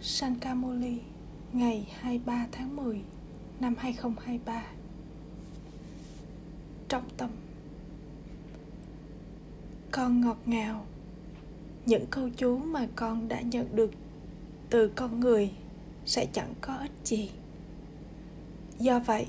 [0.00, 0.98] Sankamoli
[1.52, 3.00] ngày 23 tháng 10
[3.60, 4.62] năm 2023
[6.88, 7.30] Trọng tâm.
[9.90, 10.86] Con ngọt ngào.
[11.86, 13.90] Những câu chú mà con đã nhận được
[14.70, 15.50] từ con người
[16.06, 17.30] sẽ chẳng có ích gì.
[18.78, 19.26] Do vậy,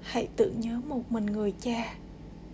[0.00, 1.94] hãy tự nhớ một mình người cha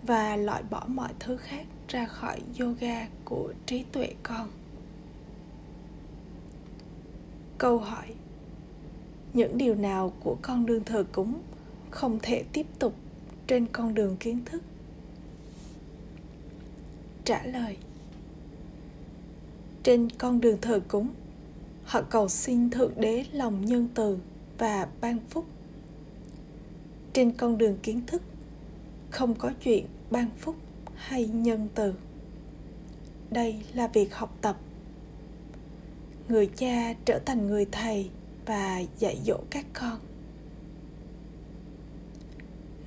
[0.03, 4.49] và loại bỏ mọi thứ khác ra khỏi yoga của trí tuệ con
[7.59, 8.05] câu hỏi,
[9.33, 11.33] những điều nào của con đường thờ cúng
[11.91, 12.93] không thể tiếp tục
[13.47, 14.63] trên con đường kiến thức?
[17.25, 17.77] Trả lời,
[19.83, 21.09] trên con đường thờ cúng,
[21.83, 24.17] họ cầu xin thượng đế lòng nhân từ
[24.57, 25.45] và ban phúc.
[27.13, 28.21] Trên con đường kiến thức,
[29.11, 30.55] không có chuyện ban phúc
[30.95, 31.93] hay nhân từ.
[33.31, 34.57] Đây là việc học tập
[36.29, 38.09] người cha trở thành người thầy
[38.45, 39.99] và dạy dỗ các con.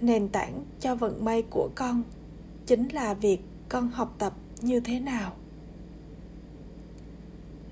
[0.00, 2.02] Nền tảng cho vận may của con
[2.66, 5.32] chính là việc con học tập như thế nào.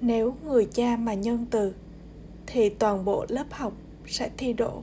[0.00, 1.74] Nếu người cha mà nhân từ,
[2.46, 3.72] thì toàn bộ lớp học
[4.06, 4.82] sẽ thi đỗ.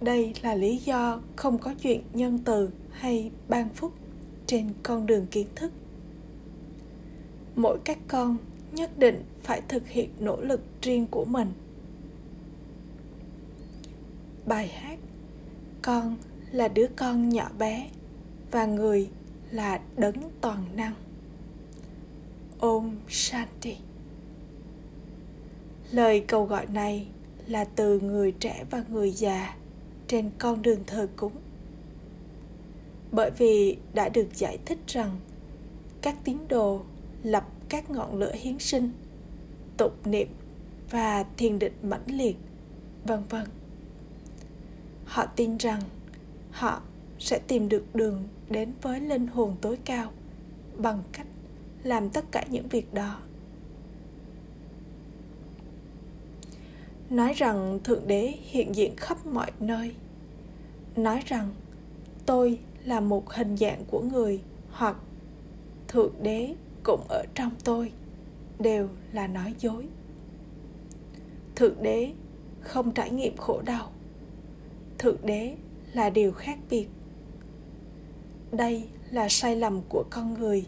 [0.00, 3.92] Đây là lý do không có chuyện nhân từ hay ban phúc
[4.46, 5.72] trên con đường kiến thức.
[7.56, 8.36] Mỗi các con
[8.76, 11.52] nhất định phải thực hiện nỗ lực riêng của mình.
[14.46, 14.98] Bài hát
[15.82, 16.16] con
[16.50, 17.90] là đứa con nhỏ bé
[18.50, 19.10] và người
[19.50, 20.94] là đấng toàn năng.
[22.58, 23.76] Ôm shanti.
[25.90, 27.06] Lời cầu gọi này
[27.46, 29.56] là từ người trẻ và người già
[30.06, 31.32] trên con đường thờ cúng.
[33.12, 35.16] Bởi vì đã được giải thích rằng
[36.02, 36.82] các tín đồ
[37.22, 38.90] lập các ngọn lửa hiến sinh
[39.76, 40.28] tục niệm
[40.90, 42.36] và thiền định mãnh liệt,
[43.04, 43.46] vân vân.
[45.04, 45.80] Họ tin rằng
[46.50, 46.82] họ
[47.18, 50.12] sẽ tìm được đường đến với linh hồn tối cao
[50.76, 51.26] bằng cách
[51.82, 53.18] làm tất cả những việc đó.
[57.10, 59.94] Nói rằng thượng đế hiện diện khắp mọi nơi,
[60.96, 61.54] nói rằng
[62.26, 64.40] tôi là một hình dạng của người
[64.70, 64.96] hoặc
[65.88, 66.54] thượng đế
[66.86, 67.92] cũng ở trong tôi
[68.58, 69.86] đều là nói dối.
[71.56, 72.12] Thượng đế
[72.60, 73.92] không trải nghiệm khổ đau.
[74.98, 75.56] Thượng đế
[75.92, 76.88] là điều khác biệt.
[78.52, 80.66] Đây là sai lầm của con người.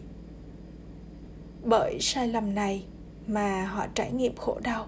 [1.63, 2.85] Bởi sai lầm này
[3.27, 4.87] mà họ trải nghiệm khổ đau.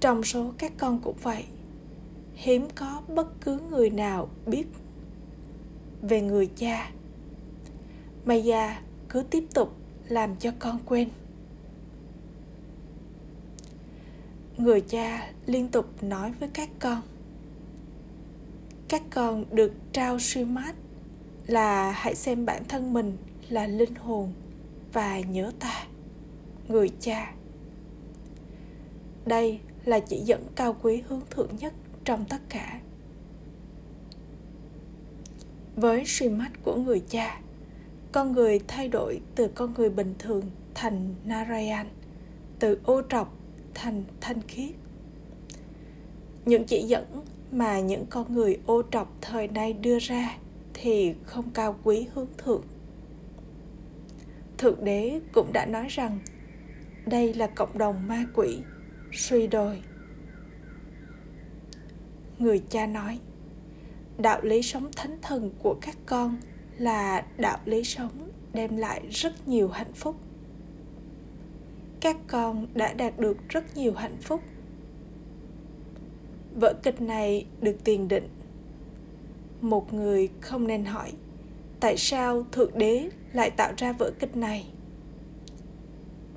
[0.00, 1.44] Trong số các con cũng vậy,
[2.34, 4.66] hiếm có bất cứ người nào biết
[6.02, 6.90] về người cha.
[8.24, 9.76] Maya cứ tiếp tục
[10.08, 11.08] làm cho con quên.
[14.56, 17.02] Người cha liên tục nói với các con.
[18.88, 20.74] Các con được trao suy mát
[21.46, 23.16] là hãy xem bản thân mình
[23.48, 24.32] là linh hồn
[24.92, 25.86] và nhớ ta,
[26.68, 27.34] người cha.
[29.26, 31.74] Đây là chỉ dẫn cao quý hướng thượng nhất
[32.04, 32.80] trong tất cả.
[35.76, 37.40] Với suy mắt của người cha
[38.16, 40.42] con người thay đổi từ con người bình thường
[40.74, 41.86] thành narayan,
[42.58, 43.36] từ ô trọc
[43.74, 44.70] thành thanh khiết.
[46.44, 47.04] Những chỉ dẫn
[47.52, 50.36] mà những con người ô trọc thời nay đưa ra
[50.74, 52.62] thì không cao quý hướng thượng.
[54.58, 56.18] Thượng đế cũng đã nói rằng,
[57.06, 58.58] đây là cộng đồng ma quỷ,
[59.12, 59.82] suy đồi.
[62.38, 63.18] Người cha nói,
[64.18, 66.36] đạo lý sống thánh thần của các con
[66.78, 70.16] là đạo lý sống đem lại rất nhiều hạnh phúc.
[72.00, 74.42] Các con đã đạt được rất nhiều hạnh phúc.
[76.60, 78.28] Vở kịch này được tiền định.
[79.60, 81.12] Một người không nên hỏi,
[81.80, 84.66] tại sao thượng đế lại tạo ra vở kịch này?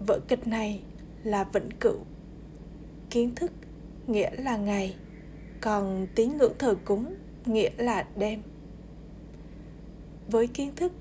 [0.08, 0.82] Vở kịch này
[1.24, 2.00] là vĩnh cửu.
[3.10, 3.52] Kiến thức
[4.08, 4.96] nghĩa là ngày,
[5.62, 7.16] còn tín ngưỡng thờ cúng
[7.46, 8.42] nghĩa là đêm
[10.32, 10.92] với kiến thức.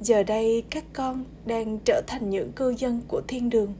[0.00, 3.74] Giờ đây các con đang trở thành những cư dân của thiên đường.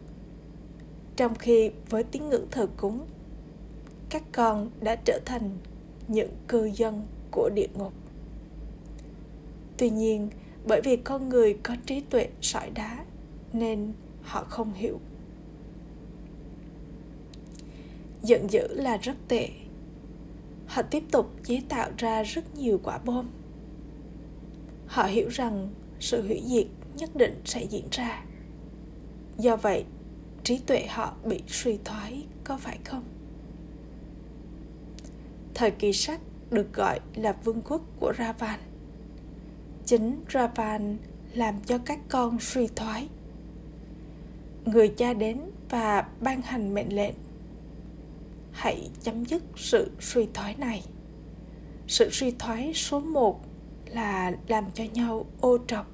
[1.17, 3.07] Trong khi với tín ngưỡng thờ cúng,
[4.11, 5.51] các con đã trở thành
[6.09, 7.93] những cư dân của địa ngục.
[9.79, 10.29] Tuy nhiên,
[10.67, 13.05] bởi vì con người có trí tuệ sỏi đá
[13.53, 13.93] nên
[14.23, 15.01] họ không hiểu.
[18.23, 19.49] Giận dữ là rất tệ.
[20.67, 23.27] Họ tiếp tục chế tạo ra rất nhiều quả bom
[24.93, 25.69] họ hiểu rằng
[26.01, 26.67] sự hủy diệt
[26.97, 28.25] nhất định sẽ diễn ra.
[29.39, 29.85] Do vậy,
[30.45, 33.05] trí tuệ họ bị suy thoái có phải không?
[35.55, 38.61] Thời kỳ sắc được gọi là vương quốc của ravan.
[39.87, 40.99] Chính ravan
[41.35, 43.09] làm cho các con suy thoái.
[44.65, 45.41] Người cha đến
[45.71, 47.15] và ban hành mệnh lệnh.
[48.53, 50.83] Hãy chấm dứt sự suy thoái này.
[51.89, 53.52] Sự suy thoái số một
[53.95, 55.87] là làm cho nhau ô trọc.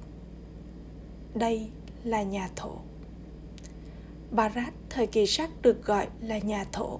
[1.35, 1.69] Đây
[2.03, 2.75] là nhà thổ.
[4.31, 6.99] Barat thời kỳ sắc được gọi là nhà thổ.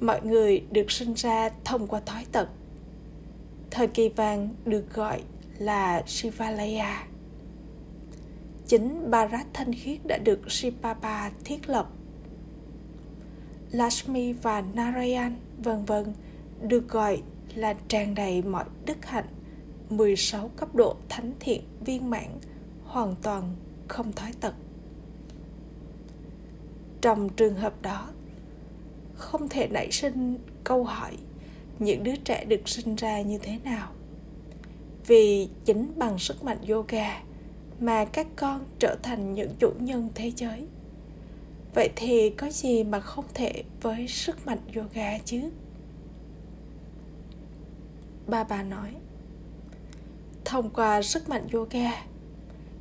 [0.00, 2.48] Mọi người được sinh ra thông qua thói tật.
[3.70, 5.22] Thời kỳ vàng được gọi
[5.58, 7.06] là Shivalaya.
[8.66, 11.88] Chính barat thanh khiết đã được Shipapa thiết lập.
[13.70, 16.14] Lashmi và Narayan, vân vân,
[16.62, 17.22] được gọi
[17.54, 19.28] là tràn đầy mọi đức hạnh.
[19.90, 22.38] 16 cấp độ thánh thiện, viên mãn,
[22.84, 23.56] hoàn toàn
[23.88, 24.54] không thói tật.
[27.00, 28.08] Trong trường hợp đó,
[29.14, 31.16] không thể nảy sinh câu hỏi
[31.78, 33.88] những đứa trẻ được sinh ra như thế nào.
[35.06, 37.22] Vì chính bằng sức mạnh yoga
[37.80, 40.66] mà các con trở thành những chủ nhân thế giới.
[41.74, 45.40] Vậy thì có gì mà không thể với sức mạnh yoga chứ?
[48.26, 48.94] Ba bà nói
[50.44, 51.90] thông qua sức mạnh yoga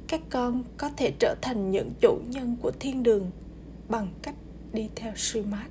[0.07, 3.31] các con có thể trở thành những chủ nhân của thiên đường
[3.89, 4.35] bằng cách
[4.73, 5.67] đi theo Srimad.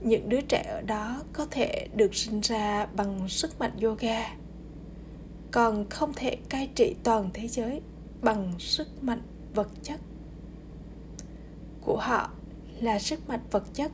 [0.00, 4.36] Những đứa trẻ ở đó có thể được sinh ra bằng sức mạnh yoga,
[5.50, 7.80] còn không thể cai trị toàn thế giới
[8.22, 9.22] bằng sức mạnh
[9.54, 10.00] vật chất.
[11.80, 12.30] Của họ
[12.80, 13.92] là sức mạnh vật chất,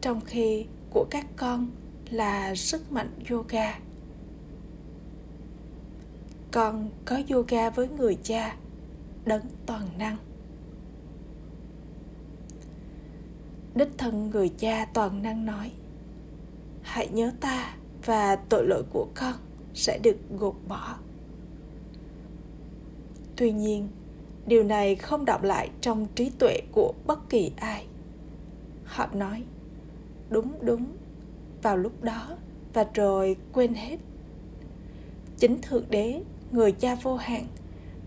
[0.00, 1.70] trong khi của các con
[2.10, 3.78] là sức mạnh yoga.
[6.52, 8.56] Con có yoga với người cha,
[9.24, 10.16] đấng toàn năng.
[13.76, 15.72] đích thân người cha toàn năng nói
[16.82, 19.34] hãy nhớ ta và tội lỗi của con
[19.74, 20.96] sẽ được gột bỏ
[23.36, 23.88] tuy nhiên
[24.46, 27.86] điều này không đọng lại trong trí tuệ của bất kỳ ai
[28.84, 29.42] họ nói
[30.30, 30.86] đúng đúng
[31.66, 32.36] vào lúc đó
[32.72, 33.96] và rồi quên hết.
[35.38, 36.22] Chính thượng đế,
[36.52, 37.46] người cha vô hạn,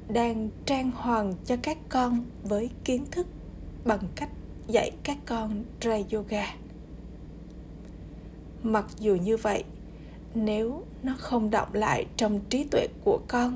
[0.07, 3.27] đang trang hoàng cho các con với kiến thức
[3.85, 4.29] bằng cách
[4.67, 6.45] dạy các con ra yoga.
[8.63, 9.63] Mặc dù như vậy,
[10.35, 13.55] nếu nó không động lại trong trí tuệ của con,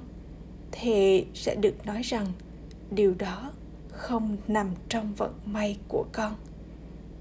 [0.72, 2.26] thì sẽ được nói rằng
[2.92, 3.52] điều đó
[3.92, 6.36] không nằm trong vận may của con.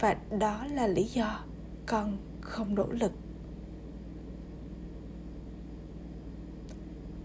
[0.01, 1.41] Và đó là lý do
[1.87, 3.13] con không nỗ lực.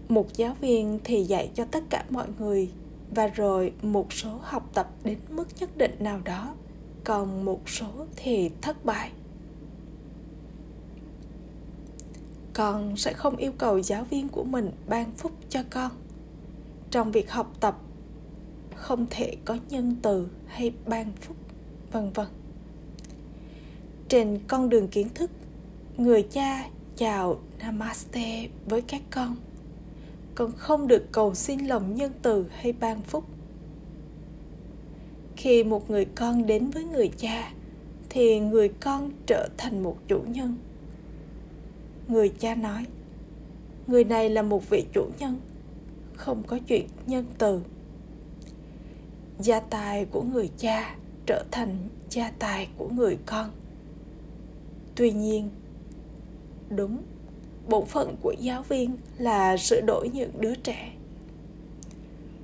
[0.08, 2.70] Một giáo viên thì dạy cho tất cả mọi người
[3.14, 6.54] và rồi một số học tập đến mức nhất định nào đó,
[7.04, 7.86] còn một số
[8.16, 9.10] thì thất bại.
[12.52, 15.90] Con sẽ không yêu cầu giáo viên của mình ban phúc cho con.
[16.90, 17.78] Trong việc học tập,
[18.76, 21.36] không thể có nhân từ hay ban phúc,
[21.92, 22.26] vân vân
[24.08, 25.30] trên con đường kiến thức,
[25.96, 29.36] người cha chào namaste với các con.
[30.34, 33.24] Con không được cầu xin lòng nhân từ hay ban phúc.
[35.36, 37.52] Khi một người con đến với người cha,
[38.08, 40.56] thì người con trở thành một chủ nhân.
[42.08, 42.86] Người cha nói,
[43.86, 45.40] người này là một vị chủ nhân,
[46.14, 47.60] không có chuyện nhân từ.
[49.38, 50.96] Gia tài của người cha
[51.26, 51.76] trở thành
[52.10, 53.50] gia tài của người con
[54.98, 55.50] tuy nhiên,
[56.68, 57.02] đúng,
[57.68, 60.92] bổn phận của giáo viên là sửa đổi những đứa trẻ.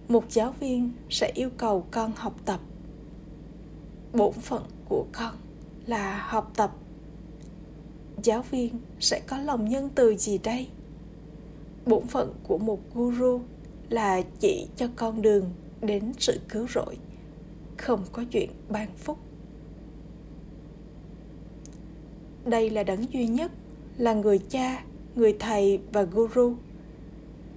[0.08, 2.60] Một giáo viên sẽ yêu cầu con học tập.
[4.12, 5.34] Bổn phận của con
[5.86, 6.72] là học tập.
[8.22, 10.68] Giáo viên sẽ có lòng nhân từ gì đây?
[11.86, 13.40] Bổn phận của một guru
[13.88, 15.50] là chỉ cho con đường
[15.82, 16.96] đến sự cứu rỗi,
[17.76, 19.18] không có chuyện ban phúc.
[22.46, 23.50] Đây là đấng duy nhất,
[23.96, 24.84] là người cha,
[25.14, 26.54] người thầy và guru.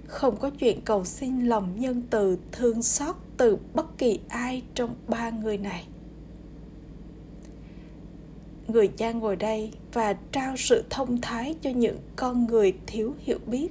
[0.06, 4.94] Không có chuyện cầu xin lòng nhân từ, thương xót từ bất kỳ ai trong
[5.08, 5.84] ba người này.
[8.68, 13.38] Người cha ngồi đây và trao sự thông thái cho những con người thiếu hiểu
[13.46, 13.68] biết.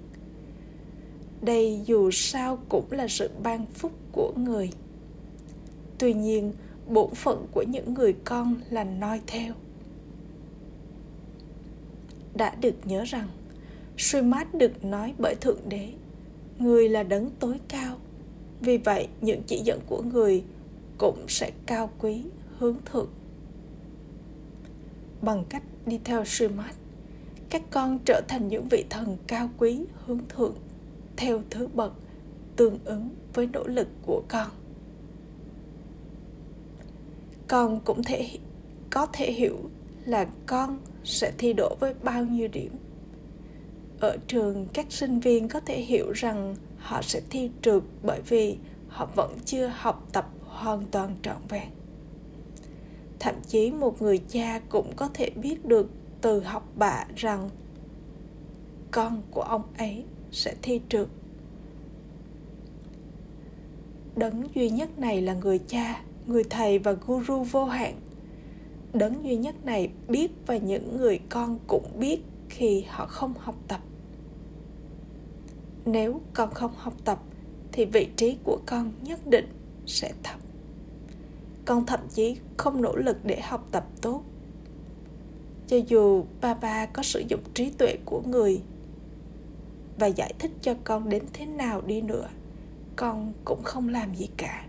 [1.42, 4.70] Đây dù sao cũng là sự ban phúc của người.
[5.98, 6.54] Tuy nhiên,
[6.88, 9.54] bổn phận của những người con là noi theo
[12.38, 13.28] đã được nhớ rằng
[13.98, 15.90] Suy mát được nói bởi Thượng Đế,
[16.60, 17.98] Người là đấng tối cao.
[18.62, 20.44] Vì vậy, những chỉ dẫn của người
[20.98, 22.24] cũng sẽ cao quý
[22.58, 23.10] hướng thượng.
[25.22, 26.74] Bằng cách đi theo Suy mát
[27.50, 30.56] các con trở thành những vị thần cao quý hướng thượng
[31.18, 31.94] theo thứ bậc
[32.56, 34.48] tương ứng với nỗ lực của con.
[37.48, 38.30] Con cũng thể,
[38.90, 39.58] có thể hiểu
[40.06, 42.72] là con sẽ thi đỗ với bao nhiêu điểm.
[44.00, 48.58] Ở trường, các sinh viên có thể hiểu rằng họ sẽ thi trượt bởi vì
[48.88, 51.70] họ vẫn chưa học tập hoàn toàn trọn vẹn.
[53.20, 55.90] Thậm chí một người cha cũng có thể biết được
[56.22, 57.50] từ học bạ rằng
[58.92, 61.08] con của ông ấy sẽ thi trượt.
[64.16, 67.94] Đấng duy nhất này là người cha, người thầy và guru vô hạn
[68.94, 73.56] đấng duy nhất này biết và những người con cũng biết khi họ không học
[73.68, 73.80] tập.
[75.86, 77.20] Nếu con không học tập,
[77.72, 79.48] thì vị trí của con nhất định
[79.86, 80.40] sẽ thấp.
[81.66, 84.24] Con thậm chí không nỗ lực để học tập tốt.
[85.68, 88.62] Cho dù ba ba có sử dụng trí tuệ của người
[90.00, 92.30] và giải thích cho con đến thế nào đi nữa,
[92.96, 94.66] con cũng không làm gì cả.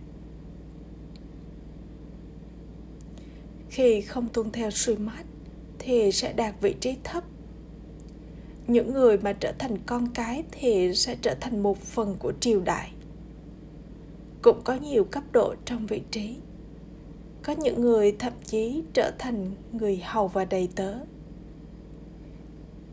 [3.70, 5.24] Khi không tuân theo suy mát
[5.78, 7.24] thì sẽ đạt vị trí thấp.
[8.66, 12.60] Những người mà trở thành con cái thì sẽ trở thành một phần của triều
[12.60, 12.92] đại.
[14.42, 16.36] Cũng có nhiều cấp độ trong vị trí.
[17.42, 20.94] Có những người thậm chí trở thành người hầu và đầy tớ.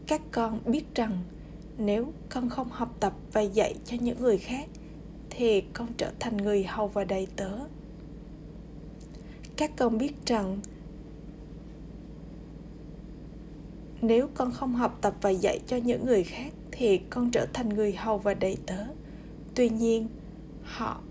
[0.08, 1.24] Các con biết rằng
[1.78, 4.68] nếu con không học tập và dạy cho những người khác,
[5.30, 7.52] thì con trở thành người hầu và đầy tớ
[9.58, 10.60] các con biết rằng
[14.02, 17.70] nếu con không học tập và dạy cho những người khác thì con trở thành
[17.70, 18.86] người hầu và đầy tớ.
[19.56, 20.08] Tuy nhiên,
[20.64, 21.02] họ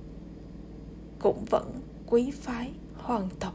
[1.19, 1.73] cũng vẫn
[2.07, 3.55] quý phái, hoàng tộc.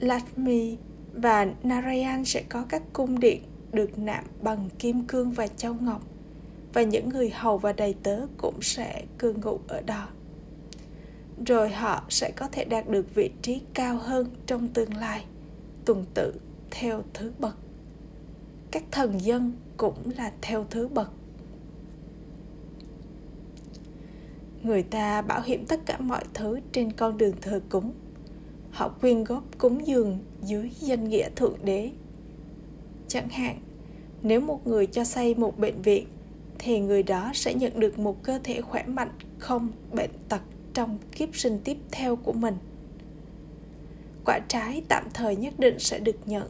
[0.00, 0.76] Lakshmi
[1.12, 6.02] và Narayan sẽ có các cung điện được nạm bằng kim cương và châu ngọc,
[6.72, 10.08] và những người hầu và đầy tớ cũng sẽ cư ngụ ở đó
[11.46, 15.24] rồi họ sẽ có thể đạt được vị trí cao hơn trong tương lai.
[15.84, 16.34] Tuần tự
[16.70, 17.56] theo thứ bậc.
[18.70, 21.10] Các thần dân cũng là theo thứ bậc.
[24.62, 27.92] Người ta bảo hiểm tất cả mọi thứ trên con đường thờ cúng.
[28.70, 31.90] Họ quyên góp cúng dường dưới danh nghĩa thượng đế.
[33.08, 33.58] Chẳng hạn,
[34.22, 36.06] nếu một người cho xây một bệnh viện,
[36.58, 40.40] thì người đó sẽ nhận được một cơ thể khỏe mạnh không bệnh tật
[40.74, 42.56] trong kiếp sinh tiếp theo của mình.
[44.24, 46.48] Quả trái tạm thời nhất định sẽ được nhận.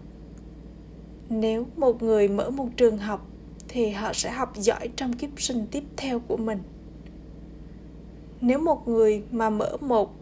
[1.29, 3.27] Nếu một người mở một trường học,
[3.69, 6.59] thì họ sẽ học giỏi trong kiếp sinh tiếp theo của mình.
[8.41, 10.15] Nếu một người mà mở một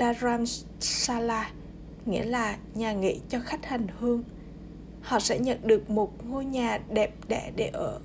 [0.00, 1.50] dharamsala,
[2.06, 4.22] nghĩa là nhà nghỉ cho khách hành hương,
[5.00, 8.00] họ sẽ nhận được một ngôi nhà đẹp đẽ để ở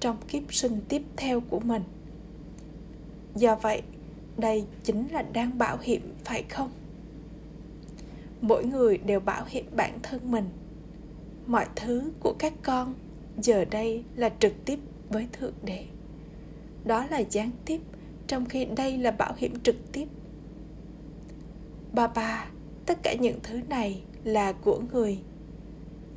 [0.00, 1.82] trong kiếp sinh tiếp theo của mình.
[3.34, 3.82] Do vậy
[4.38, 6.70] đây chính là đang bảo hiểm, phải không?
[8.40, 10.48] Mỗi người đều bảo hiểm bản thân mình.
[11.46, 12.94] Mọi thứ của các con
[13.42, 14.78] giờ đây là trực tiếp
[15.08, 15.84] với thượng đế.
[16.84, 17.80] Đó là gián tiếp,
[18.26, 20.08] trong khi đây là bảo hiểm trực tiếp.
[21.92, 22.46] Ba ba,
[22.86, 25.18] tất cả những thứ này là của người.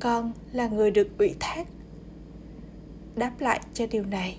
[0.00, 1.68] Con là người được ủy thác.
[3.16, 4.38] Đáp lại cho điều này,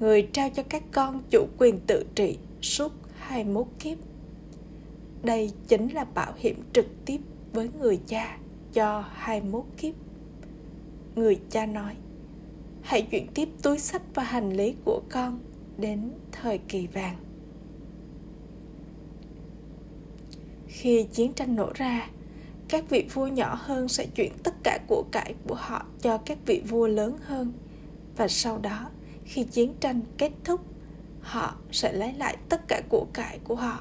[0.00, 3.01] người trao cho các con chủ quyền tự trị suốt
[3.32, 3.98] 21 kiếp.
[5.22, 7.20] Đây chính là bảo hiểm trực tiếp
[7.52, 8.38] với người cha
[8.72, 9.94] cho 21 kiếp.
[11.14, 11.96] Người cha nói,
[12.82, 15.40] hãy chuyển tiếp túi sách và hành lý của con
[15.78, 17.16] đến thời kỳ vàng.
[20.66, 22.10] Khi chiến tranh nổ ra,
[22.68, 26.38] các vị vua nhỏ hơn sẽ chuyển tất cả của cải của họ cho các
[26.46, 27.52] vị vua lớn hơn.
[28.16, 28.90] Và sau đó,
[29.24, 30.71] khi chiến tranh kết thúc
[31.22, 33.80] họ sẽ lấy lại tất cả của cải của họ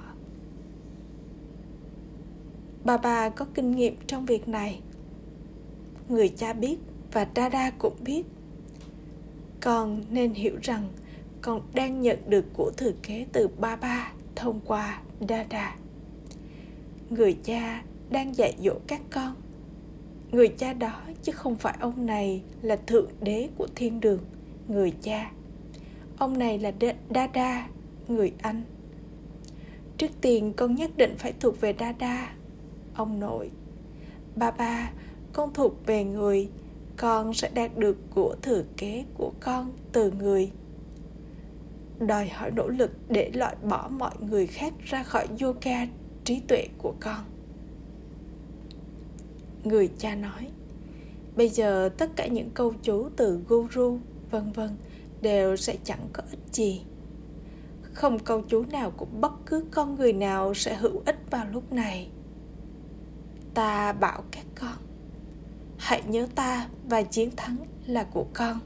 [2.84, 4.82] bà bà có kinh nghiệm trong việc này
[6.10, 6.78] người cha biết
[7.12, 8.24] và Dada cũng biết.
[9.62, 10.90] Con nên hiểu rằng
[11.42, 15.76] con đang nhận được của thừa kế từ ba ba thông qua Dada.
[17.10, 19.36] Người cha đang dạy dỗ các con.
[20.32, 24.20] Người cha đó chứ không phải ông này là thượng đế của thiên đường,
[24.68, 25.32] người cha.
[26.22, 26.72] Ông này là
[27.16, 27.68] Dada,
[28.08, 28.64] người anh.
[29.98, 32.36] Trước tiên con nhất định phải thuộc về Dada,
[32.96, 33.52] ông nội.
[34.36, 34.92] Ba ba,
[35.34, 36.50] con thuộc về người
[36.98, 40.52] con sẽ đạt được của thừa kế của con từ người
[42.00, 45.88] đòi hỏi nỗ lực để loại bỏ mọi người khác ra khỏi yoga
[46.24, 47.26] trí tuệ của con
[49.64, 50.48] người cha nói
[51.36, 54.00] bây giờ tất cả những câu chú từ guru
[54.32, 54.70] vân vân
[55.22, 56.82] đều sẽ chẳng có ích gì.
[57.94, 61.74] Không câu chú nào của bất cứ con người nào sẽ hữu ích vào lúc
[61.74, 62.10] này.
[63.54, 64.78] Ta bảo các con,
[65.78, 68.60] hãy nhớ ta và chiến thắng là của con.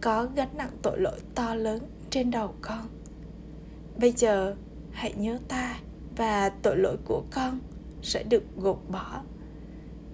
[0.00, 2.88] Có gánh nặng tội lỗi to lớn trên đầu con.
[4.00, 4.54] Bây giờ,
[4.90, 5.80] hãy nhớ ta
[6.16, 7.58] và tội lỗi của con
[8.02, 9.22] sẽ được gột bỏ.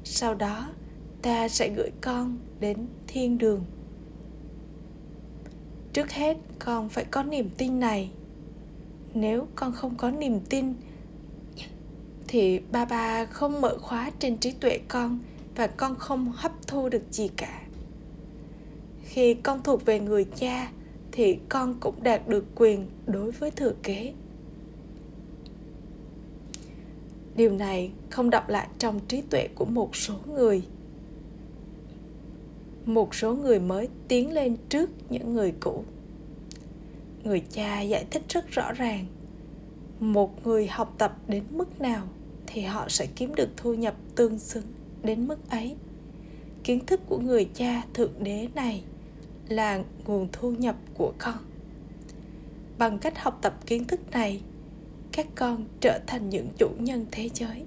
[0.04, 0.68] Sau đó,
[1.22, 3.64] ta sẽ gửi con đến thiên đường
[5.96, 8.10] trước hết, con phải có niềm tin này.
[9.14, 10.74] Nếu con không có niềm tin,
[12.28, 15.18] thì ba ba không mở khóa trên trí tuệ con
[15.54, 17.62] và con không hấp thu được gì cả.
[19.02, 20.70] Khi con thuộc về người cha,
[21.12, 24.12] thì con cũng đạt được quyền đối với thừa kế.
[27.36, 30.62] Điều này không đọc lại trong trí tuệ của một số người
[32.86, 35.84] một số người mới tiến lên trước những người cũ.
[37.24, 39.06] Người cha giải thích rất rõ ràng,
[40.00, 42.08] một người học tập đến mức nào
[42.46, 44.64] thì họ sẽ kiếm được thu nhập tương xứng
[45.02, 45.76] đến mức ấy.
[46.64, 48.82] Kiến thức của người cha thượng đế này
[49.48, 51.38] là nguồn thu nhập của con.
[52.78, 54.40] Bằng cách học tập kiến thức này,
[55.12, 57.64] các con trở thành những chủ nhân thế giới.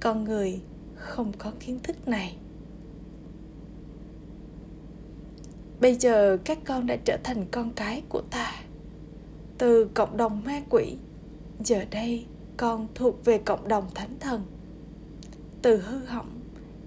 [0.00, 0.60] Con người
[0.94, 2.36] không có kiến thức này.
[5.80, 8.52] Bây giờ các con đã trở thành con cái của ta
[9.58, 10.96] từ cộng đồng ma quỷ
[11.64, 14.42] giờ đây con thuộc về cộng đồng thánh thần
[15.62, 16.40] từ hư hỏng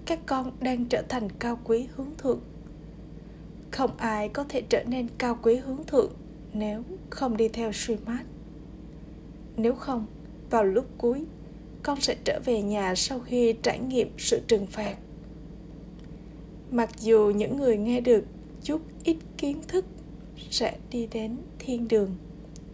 [0.06, 2.40] các con đang trở thành cao quý hướng thượng
[3.70, 6.12] không ai có thể trở nên cao quý hướng thượng
[6.52, 8.20] nếu không đi theo Srimad.
[9.56, 10.06] Nếu không,
[10.50, 11.24] vào lúc cuối,
[11.82, 14.96] con sẽ trở về nhà sau khi trải nghiệm sự trừng phạt.
[16.70, 18.24] Mặc dù những người nghe được
[18.64, 19.84] chút ít kiến thức
[20.50, 22.16] sẽ đi đến thiên đường,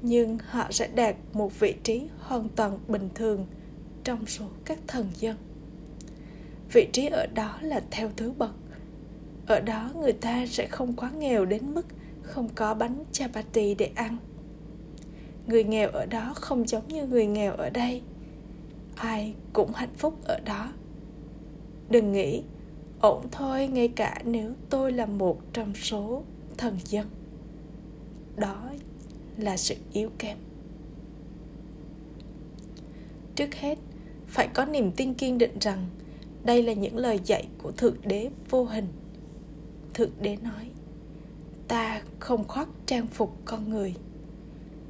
[0.02, 3.46] nhưng họ sẽ đạt một vị trí hoàn toàn bình thường
[4.04, 5.36] trong số các thần dân.
[6.72, 8.50] Vị trí ở đó là theo thứ bậc.
[9.46, 11.86] Ở đó người ta sẽ không quá nghèo đến mức
[12.22, 14.16] không có bánh chapati để ăn.
[15.46, 18.02] Người nghèo ở đó không giống như người nghèo ở đây.
[18.96, 20.72] Ai cũng hạnh phúc ở đó.
[21.90, 22.42] Đừng nghĩ
[23.00, 26.22] ổn thôi, ngay cả nếu tôi là một trong số
[26.56, 27.06] thần dân.
[28.36, 28.70] Đó
[29.36, 30.38] là sự yếu kém.
[33.34, 33.78] Trước hết,
[34.26, 35.86] phải có niềm tin kiên định rằng
[36.44, 38.88] đây là những lời dạy của thượng đế vô hình.
[39.94, 40.70] Thượng đế nói,
[41.68, 43.94] ta không khoác trang phục con người.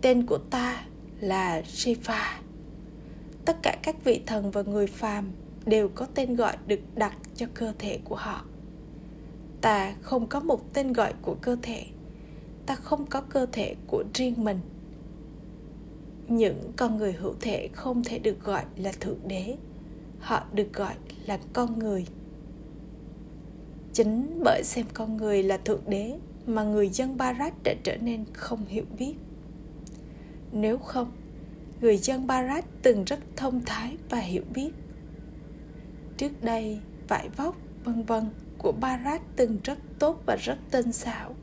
[0.00, 0.84] Tên của ta
[1.20, 2.40] là shiva.
[3.44, 5.30] Tất cả các vị thần và người phàm
[5.68, 8.44] đều có tên gọi được đặt cho cơ thể của họ.
[9.60, 11.84] Ta không có một tên gọi của cơ thể.
[12.66, 14.60] Ta không có cơ thể của riêng mình.
[16.28, 19.56] Những con người hữu thể không thể được gọi là thượng đế.
[20.20, 20.94] Họ được gọi
[21.26, 22.06] là con người.
[23.92, 28.24] Chính bởi xem con người là thượng đế mà người dân Barat đã trở nên
[28.32, 29.14] không hiểu biết.
[30.52, 31.12] Nếu không,
[31.80, 34.70] người dân Barat từng rất thông thái và hiểu biết.
[36.18, 41.34] Trước đây, vải vóc, vân vân của Barat từng rất tốt và rất tinh xảo.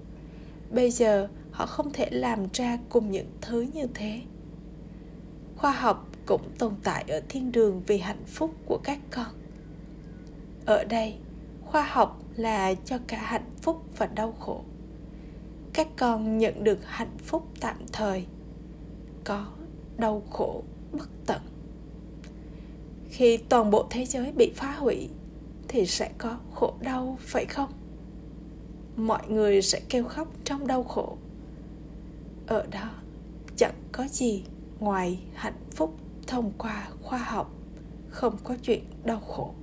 [0.72, 4.22] Bây giờ, họ không thể làm ra cùng những thứ như thế.
[5.58, 9.28] Khoa học cũng tồn tại ở thiên đường vì hạnh phúc của các con.
[10.66, 11.16] Ở đây,
[11.66, 14.64] khoa học là cho cả hạnh phúc và đau khổ
[15.76, 18.26] các con nhận được hạnh phúc tạm thời
[19.24, 19.46] có
[19.98, 21.42] đau khổ bất tận
[23.16, 25.10] khi toàn bộ thế giới bị phá hủy,
[25.68, 27.70] thì sẽ có khổ đau, phải không?
[28.96, 31.18] Mọi người sẽ kêu khóc trong đau khổ.
[32.48, 32.90] Ở đó,
[33.58, 34.44] chẳng có gì
[34.80, 35.98] ngoài hạnh phúc
[36.28, 37.54] thông qua khoa học,
[38.10, 39.54] không có chuyện đau khổ.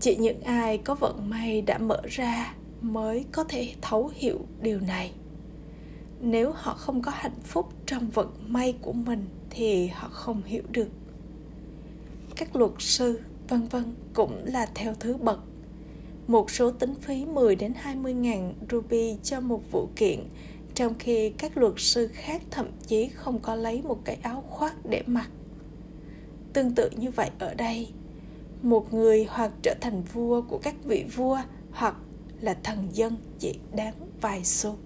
[0.00, 4.80] Chỉ những ai có vận may đã mở ra mới có thể thấu hiểu điều
[4.80, 5.12] này.
[6.20, 10.62] Nếu họ không có hạnh phúc trong vận may của mình thì họ không hiểu
[10.70, 10.88] được.
[12.36, 15.38] Các luật sư, vân vân, cũng là theo thứ bậc.
[16.26, 20.20] Một số tính phí 10 đến 20 ngàn ruby cho một vụ kiện,
[20.74, 24.74] trong khi các luật sư khác thậm chí không có lấy một cái áo khoác
[24.88, 25.30] để mặc.
[26.52, 27.88] Tương tự như vậy ở đây,
[28.62, 31.38] một người hoặc trở thành vua của các vị vua
[31.70, 31.96] hoặc
[32.40, 34.76] là thần dân chỉ đáng vài xu.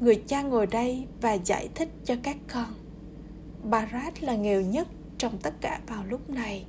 [0.00, 2.85] Người cha ngồi đây và giải thích cho các con
[3.70, 6.64] barat là nghèo nhất trong tất cả vào lúc này.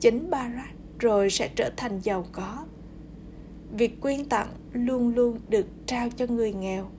[0.00, 2.66] Chính barat rồi sẽ trở thành giàu có.
[3.72, 6.90] Việc quyên tặng luôn luôn được trao cho người nghèo.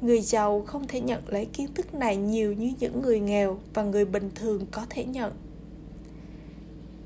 [0.00, 3.82] Người giàu không thể nhận lấy kiến thức này nhiều như những người nghèo và
[3.82, 5.32] người bình thường có thể nhận.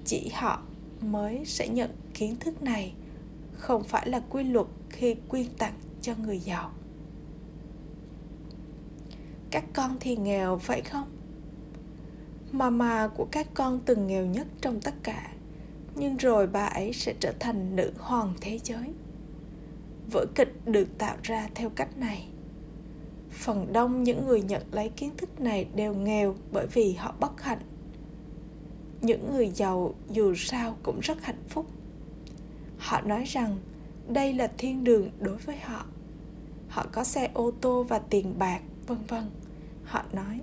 [0.04, 0.62] Chỉ họ
[1.00, 2.92] mới sẽ nhận kiến thức này,
[3.52, 6.70] không phải là quy luật khi quyên tặng cho người giàu
[9.54, 11.08] các con thì nghèo, phải không?
[12.52, 15.32] Mama của các con từng nghèo nhất trong tất cả.
[15.96, 18.92] Nhưng rồi bà ấy sẽ trở thành nữ hoàng thế giới.
[20.12, 22.28] Vở kịch được tạo ra theo cách này.
[23.30, 27.42] Phần đông những người nhận lấy kiến thức này đều nghèo bởi vì họ bất
[27.42, 27.62] hạnh.
[29.00, 31.66] Những người giàu dù sao cũng rất hạnh phúc.
[32.78, 33.58] Họ nói rằng
[34.08, 35.86] đây là thiên đường đối với họ.
[36.68, 39.30] Họ có xe ô tô và tiền bạc, vân vân
[39.84, 40.40] họ nói,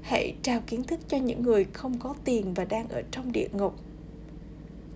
[0.00, 3.48] hãy trao kiến thức cho những người không có tiền và đang ở trong địa
[3.52, 3.74] ngục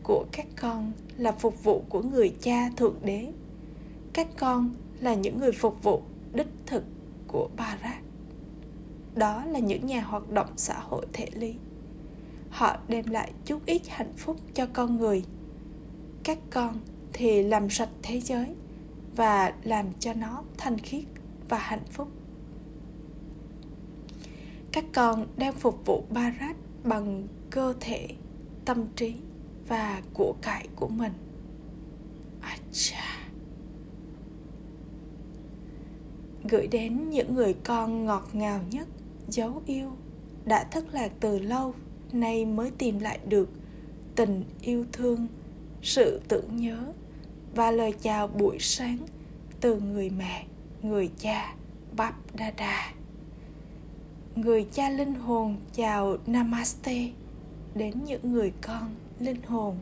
[0.03, 3.33] của các con là phục vụ của người cha thượng đế
[4.17, 4.71] các con
[5.01, 6.85] là những người phục vụ đích thực
[7.29, 8.03] của Barat.
[9.15, 11.55] Đó là những nhà hoạt động xã hội thể lý.
[12.51, 15.25] Họ đem lại chút ít hạnh phúc cho con người.
[16.25, 16.79] Các con
[17.13, 18.47] thì làm sạch thế giới
[19.17, 21.05] và làm cho nó thanh khiết
[21.49, 22.09] và hạnh phúc.
[24.77, 28.09] Các con đang phục vụ Barat bằng cơ thể,
[28.65, 29.15] tâm trí
[29.69, 31.13] và của cải của mình.
[32.41, 33.29] Acha.
[36.51, 38.89] gửi đến những người con ngọt ngào nhất
[39.29, 39.93] dấu yêu
[40.45, 41.75] đã thất lạc từ lâu
[42.13, 43.49] nay mới tìm lại được
[44.17, 45.27] tình yêu thương
[45.83, 46.93] sự tưởng nhớ
[47.55, 48.99] và lời chào buổi sáng
[49.61, 50.47] từ người mẹ
[50.83, 51.55] người cha
[51.97, 52.96] bap dada
[54.37, 57.11] người cha linh hồn chào namaste
[57.75, 59.79] đến những người con linh hồn.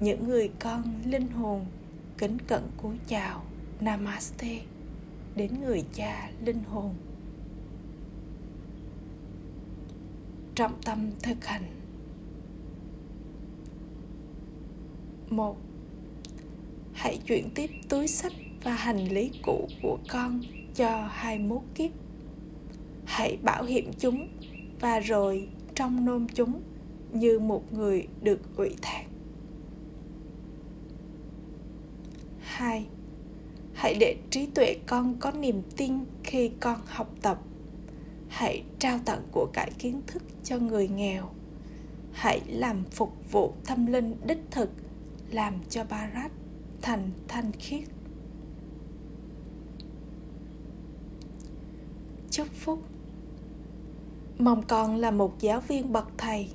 [0.00, 1.66] Những người con linh hồn
[2.18, 3.44] kính cẩn cúi chào
[3.80, 4.60] namaste
[5.34, 6.94] đến người cha linh hồn.
[10.54, 11.62] Trọng tâm thực hành.
[15.30, 15.56] Một,
[16.92, 18.32] hãy chuyển tiếp túi sách
[18.64, 20.40] và hành lý cũ của con
[20.74, 21.90] cho hai mốt kiếp
[23.10, 24.28] hãy bảo hiểm chúng
[24.80, 26.62] và rồi trong nôm chúng
[27.12, 29.04] như một người được ủy thác.
[32.40, 32.86] Hai,
[33.74, 37.40] hãy để trí tuệ con có niềm tin khi con học tập.
[38.28, 41.30] Hãy trao tặng của cải kiến thức cho người nghèo.
[42.12, 44.70] Hãy làm phục vụ tâm linh đích thực,
[45.30, 46.32] làm cho barat
[46.82, 47.84] thành thanh khiết.
[52.30, 52.82] Chúc phúc
[54.40, 56.48] mong con là một giáo viên bậc thầy,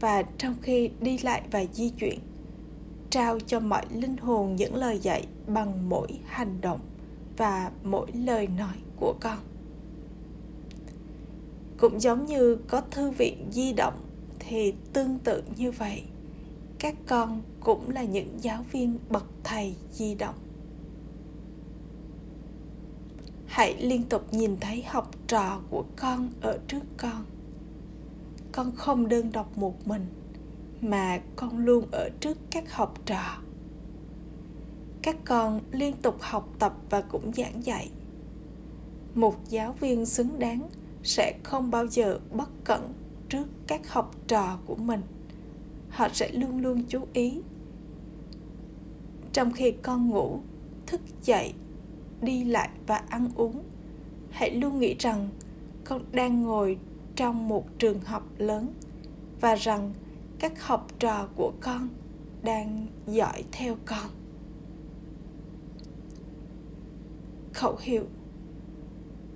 [0.00, 2.18] và trong khi đi lại và di chuyển,
[3.10, 6.80] trao cho mọi linh hồn những lời dạy bằng mỗi hành động
[7.36, 9.38] và mỗi lời nói của con.
[11.78, 13.94] Cũng giống như có thư viện di động
[14.38, 16.02] thì tương tự như vậy,
[16.78, 20.34] các con cũng là những giáo viên bậc thầy di động.
[23.54, 27.24] Hãy liên tục nhìn thấy học trò của con ở trước con.
[28.52, 30.06] Con không đơn độc một mình,
[30.80, 33.38] mà con luôn ở trước các học trò.
[35.02, 37.90] Các con liên tục học tập và cũng giảng dạy.
[39.14, 40.68] Một giáo viên xứng đáng
[41.02, 42.92] sẽ không bao giờ bất cẩn
[43.28, 45.02] trước các học trò của mình.
[45.88, 47.40] Họ sẽ luôn luôn chú ý.
[49.32, 50.40] Trong khi con ngủ,
[50.86, 51.54] thức dậy
[52.24, 53.62] đi lại và ăn uống.
[54.30, 55.28] Hãy luôn nghĩ rằng
[55.84, 56.78] con đang ngồi
[57.16, 58.68] trong một trường học lớn
[59.40, 59.92] và rằng
[60.38, 61.88] các học trò của con
[62.42, 64.10] đang dõi theo con.
[67.52, 68.04] Khẩu hiệu.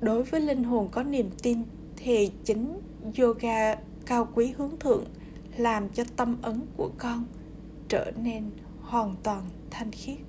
[0.01, 1.62] Đối với linh hồn có niềm tin
[1.96, 2.81] thì chính
[3.18, 3.74] yoga
[4.07, 5.05] cao quý hướng thượng
[5.57, 7.24] làm cho tâm ấn của con
[7.88, 10.28] trở nên hoàn toàn thanh khiết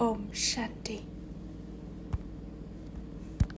[0.00, 1.09] om shanti.